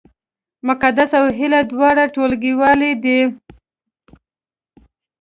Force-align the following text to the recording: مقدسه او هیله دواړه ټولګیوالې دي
مقدسه 0.67 1.15
او 1.21 1.27
هیله 1.37 1.59
دواړه 1.71 2.03
ټولګیوالې 2.13 2.91
دي 3.03 3.19